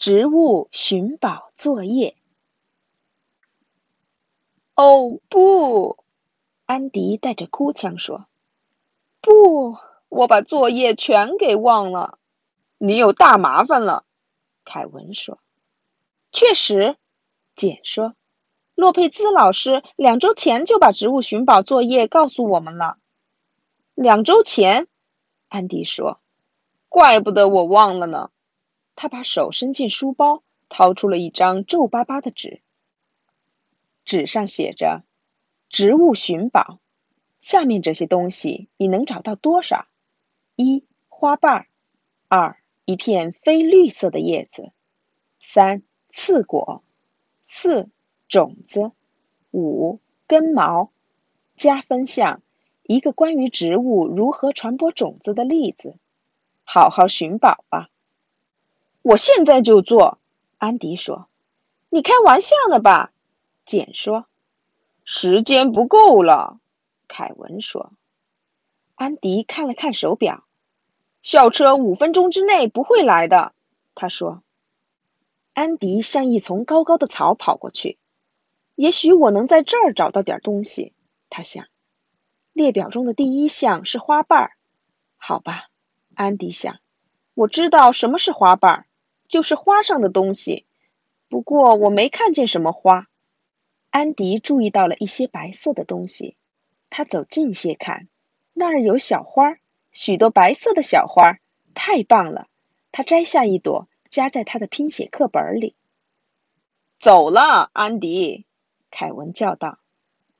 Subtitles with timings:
[0.00, 2.14] 植物寻宝作业。
[4.74, 6.02] 哦不！
[6.64, 8.24] 安迪带着哭腔说
[9.20, 9.76] ：“不，
[10.08, 12.18] 我把作业全给忘了。”
[12.80, 14.06] 你有大麻烦了，
[14.64, 15.38] 凯文说。
[16.32, 16.96] 确实，
[17.54, 18.14] 简说。
[18.74, 22.96] 洛佩兹老师两周前就把植物寻宝作业告诉我们了。
[23.94, 24.88] 两周前，
[25.48, 26.22] 安迪说。
[26.88, 28.30] 怪不得我忘了呢。
[29.02, 32.60] 他把手伸进书包，掏出了一张皱巴巴的纸。
[34.04, 35.04] 纸上写着
[35.70, 36.80] “植物寻宝”，
[37.40, 39.86] 下面这些东西你能找到多少？
[40.54, 41.62] 一、花瓣；
[42.28, 44.74] 二、一片非绿色的叶子；
[45.38, 46.82] 三、刺果；
[47.42, 47.88] 四、
[48.28, 48.92] 种子；
[49.50, 50.92] 五、根毛。
[51.56, 52.42] 加分项：
[52.82, 55.96] 一个关于植物如何传播种子的例子。
[56.64, 57.88] 好好寻宝吧。
[59.02, 60.18] 我现在就做，
[60.58, 61.26] 安迪说。
[61.88, 63.12] 你开玩笑呢吧？
[63.64, 64.26] 简说。
[65.04, 66.60] 时间不够了，
[67.08, 67.92] 凯文说。
[68.94, 70.44] 安迪看了看手表。
[71.22, 73.54] 校车五分钟之内不会来的，
[73.94, 74.42] 他说。
[75.54, 77.98] 安迪向一丛高高的草跑过去。
[78.74, 80.92] 也许我能在这儿找到点东西，
[81.30, 81.66] 他想。
[82.52, 84.52] 列表中的第一项是花瓣儿。
[85.16, 85.68] 好吧，
[86.14, 86.78] 安迪想。
[87.32, 88.86] 我知道什么是花瓣儿，
[89.30, 90.66] 就是花上的东西。
[91.30, 93.06] 不过我没看见什么花。
[93.88, 96.36] 安迪注意到了一些白色的东西。
[96.90, 98.08] 他走近些看，
[98.52, 99.56] 那儿有小花。
[99.92, 101.38] 许多白色的小花，
[101.72, 102.48] 太棒了！
[102.92, 105.74] 他摘下一朵，夹在他的拼写课本里。
[106.98, 108.44] 走了，安迪，
[108.90, 109.78] 凯文叫道。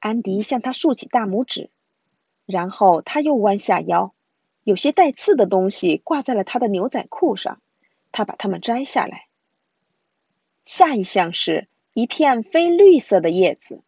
[0.00, 1.70] 安迪向他竖起大拇指，
[2.46, 4.12] 然后他又弯下腰。
[4.64, 7.60] 有些带刺的东西挂在了他的牛仔裤上，
[8.12, 9.26] 他把它们摘下来。
[10.64, 13.82] 下一项是一片非绿色的叶子。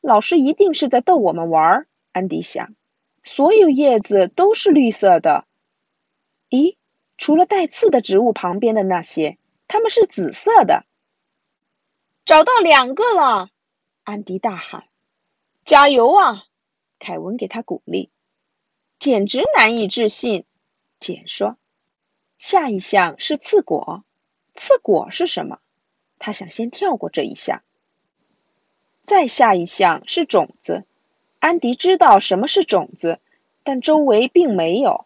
[0.00, 2.74] 老师一定是在逗我们玩儿，安迪想。
[3.24, 5.46] 所有叶子都是绿色的。
[6.48, 6.76] 咦，
[7.18, 10.86] 除了带刺的植物旁边的那些，它们是紫色的。
[12.24, 13.50] 找到两个了！
[14.04, 14.84] 安迪大喊
[15.66, 16.44] ：“加油啊！”
[16.98, 18.10] 凯文给他鼓励。
[18.98, 20.44] 简直难以置信，
[20.98, 21.58] 简说。
[22.38, 24.04] 下一项是刺果。
[24.54, 25.58] 刺果是什么？
[26.18, 27.62] 他想先跳过这一项。
[29.04, 30.84] 再下一项是种子。
[31.40, 33.20] 安迪知道什么是种子，
[33.62, 35.04] 但周围并没有。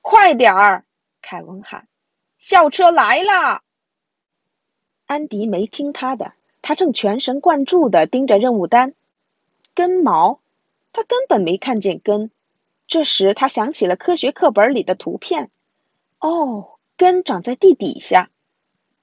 [0.00, 0.84] 快点儿！
[1.20, 1.86] 凯文喊
[2.38, 3.62] ：“校车来了！”
[5.06, 8.94] 安迪没听他的，他正全神贯注地盯着任务单。
[9.74, 10.40] 根毛，
[10.92, 12.32] 他根本没看见根。
[12.88, 15.50] 这时他想起了科学课本里的图片。
[16.22, 18.30] 哦，根长在地底下。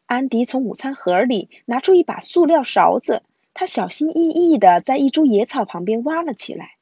[0.05, 3.23] 安迪从午餐盒里拿出一把塑料勺子。
[3.53, 6.77] 他小心翼翼地在一株野草旁边挖了起来。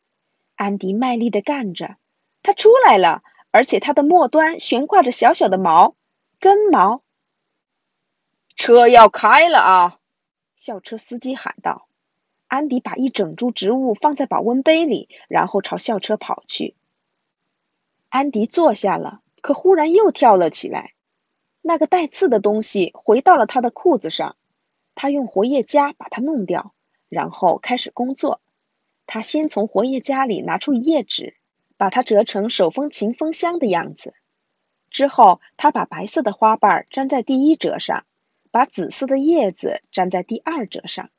[0.56, 1.96] 安迪卖力地干着，
[2.44, 5.96] 它出来了，而且它的末端悬挂着小小的毛——
[6.40, 7.02] 根毛。
[8.56, 10.00] 车要开了啊！
[10.56, 11.88] 校车司机喊道。
[12.48, 16.76] 安迪把一整株植物放在保温杯里，然后朝校车跑去。
[18.10, 20.92] 安迪坐下了，可忽然又跳了起来。
[21.62, 24.36] 那个带刺的东西回到了他的裤子上。
[24.94, 26.74] 他用活页夹把它弄掉，
[27.08, 28.42] 然后开始工作。
[29.06, 31.38] 他先从活页夹里拿出一页纸，
[31.78, 34.14] 把它折成手风琴风箱的样子。
[34.90, 38.06] 之后，他把白色的花瓣粘在第一折上，
[38.52, 41.10] 把紫色的叶子粘在第二折上。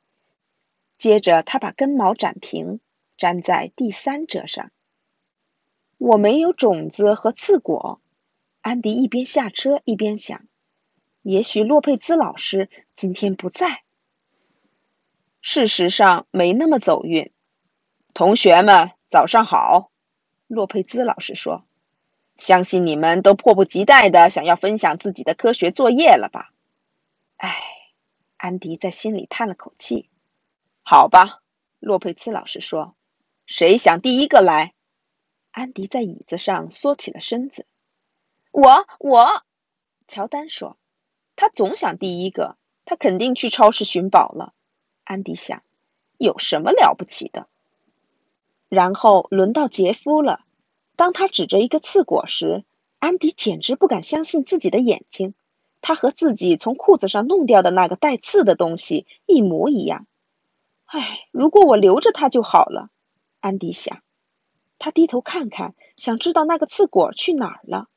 [0.97, 2.79] 接着，他把根毛展平，
[3.17, 4.69] 粘在第三折上。
[5.97, 7.99] 我没有种子和刺果。
[8.69, 10.45] 安迪一边下车一边想。
[11.23, 13.81] 也许洛佩兹老师今天不在。
[15.41, 17.31] 事实上，没那么走运。
[18.13, 19.89] 同学们，早上好！
[20.45, 21.65] 洛佩兹老师说
[22.37, 26.53] ：“相信你们都迫不及待的想要分享自己的科学作业了吧？”
[27.37, 27.55] 唉，
[28.37, 30.11] 安迪在心里叹了口气。
[30.83, 31.41] 好吧，
[31.79, 32.95] 洛佩兹老师说
[33.47, 34.75] ：“谁想第一个来？”
[35.49, 37.65] 安迪在椅子上缩起了身子。
[38.51, 39.43] 我，我，
[40.07, 40.77] 乔丹说。
[41.35, 44.53] 他总想第一个，他肯定去超市寻宝了。
[45.03, 45.63] 安迪想，
[46.17, 47.47] 有什么了不起的？
[48.67, 50.41] 然后轮到杰夫了。
[50.95, 52.65] 当他指着一个刺果时，
[52.99, 55.33] 安迪简直不敢相信自己的眼睛。
[55.81, 60.05] 他和自己从裤子上弄掉的那个带刺的东西一模一样。
[60.85, 62.89] 唉，如果我留着它就好了。
[63.39, 64.01] 安迪想。
[64.77, 67.87] 他低头看看，想知道那个刺果去哪儿了。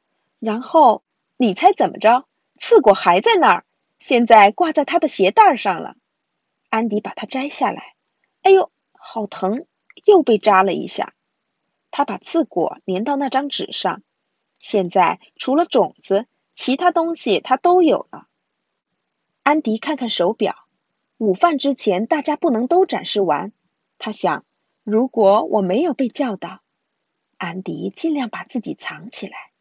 [0.43, 1.05] 然后，
[1.37, 2.27] 你猜怎么着？
[2.59, 3.65] 刺果还在那儿，
[4.01, 5.95] 现在挂在他的鞋带上了。
[6.69, 7.95] 安迪把它摘下来，
[8.43, 9.67] 哎呦，好疼！
[10.05, 11.15] 又被扎了一下。
[11.93, 14.03] 他把刺果粘到那张纸上，
[14.59, 18.27] 现在除了种子，其他东西他都有了。
[19.45, 20.57] 安迪看看手表，
[21.19, 23.53] 午饭之前大家不能都展示完。
[23.97, 24.45] 他想，
[24.83, 26.63] 如果我没有被叫到，
[27.37, 29.52] 安迪尽量把自己藏起来。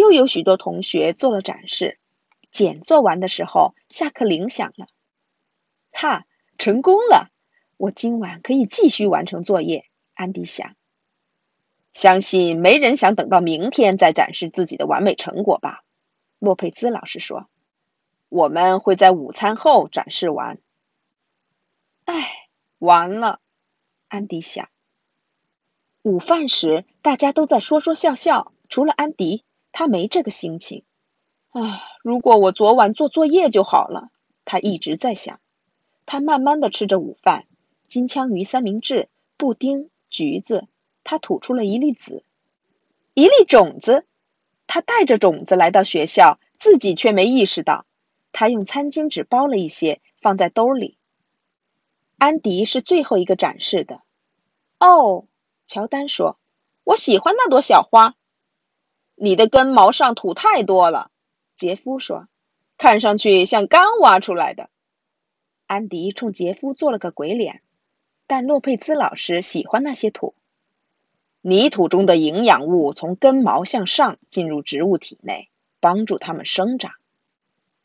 [0.00, 1.98] 又有许多同学做了展示。
[2.50, 4.86] 简做完的时候，下课铃响了。
[5.92, 6.24] 哈，
[6.58, 7.30] 成功了！
[7.76, 9.84] 我今晚可以继续完成作业。
[10.14, 10.74] 安迪想。
[11.92, 15.84] 相信没人想等到明天再展示自己的完美成果吧？
[16.38, 17.48] 洛佩兹老师说
[18.30, 20.58] ：“我们会在午餐后展示完。”
[22.06, 22.48] 唉，
[22.78, 23.40] 完了，
[24.08, 24.70] 安迪想。
[26.02, 30.84] 午饭时，大家都在说说笑笑，除了安迪，他没这个心情。
[31.50, 34.10] 唉，如果我昨晚做作业就好了。
[34.44, 35.38] 他一直在想。
[36.06, 37.46] 他慢慢的吃着午饭，
[37.86, 40.66] 金枪鱼三明治、布丁、橘子。
[41.04, 42.24] 他吐出了一粒籽，
[43.14, 44.06] 一粒种子。
[44.66, 47.86] 他带着种子来到学校，自己却没意识到。
[48.32, 50.98] 他用餐巾纸包了一些，放在兜里。
[52.18, 54.02] 安迪是最后一个展示的。
[54.78, 55.26] 哦，
[55.66, 56.38] 乔丹说
[56.84, 58.14] ：“我喜欢那朵小花。”
[59.22, 61.10] 你的根毛上土太多了，
[61.54, 62.26] 杰夫说
[62.78, 64.70] ：“看上去像刚挖出来的。”
[65.68, 67.60] 安迪冲杰夫做了个鬼脸，
[68.26, 70.34] 但洛佩兹老师喜欢那些土。
[71.42, 75.50] 泥土中的营养物从根毛向上进入植物体内，
[75.80, 76.92] 帮助它们生长。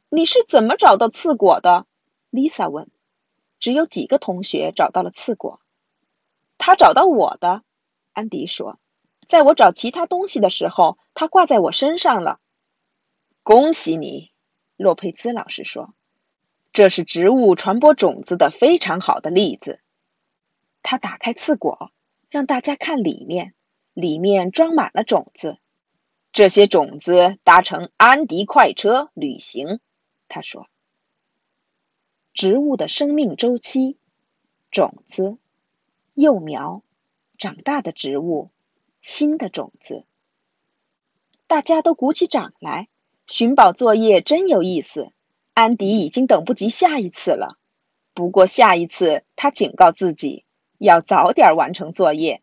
[0.07, 1.85] 你是怎么找到刺果的
[2.31, 2.87] ？Lisa 问。
[3.59, 5.59] 只有几个同学找到了刺果。
[6.57, 7.61] 他找到我的，
[8.13, 8.79] 安迪说。
[9.27, 12.39] 在我找其他东西的时候，它挂在我身上了。
[13.44, 14.31] 恭喜你，
[14.77, 15.94] 洛佩兹老师说。
[16.74, 19.80] 这是植物传播种子的非常好的例子。
[20.81, 21.92] 他打开刺果。
[22.31, 23.54] 让大家看里面，
[23.94, 25.57] 里面装满了种子。
[26.33, 29.80] 这些种子搭乘安迪快车旅行。
[30.28, 30.68] 他说
[32.33, 33.98] ：“植物的生命周期，
[34.69, 35.38] 种子、
[36.13, 36.83] 幼苗、
[37.38, 38.50] 长大的植物、
[39.06, 40.06] 新的种子。”
[41.48, 42.90] 大家都鼓起掌来。
[43.28, 45.12] 寻宝作业真有意思。
[45.54, 47.57] 安迪已经等不及下一次了。
[48.13, 50.44] 不过下一次，他警告自己。
[50.78, 52.42] 要早点完成作业。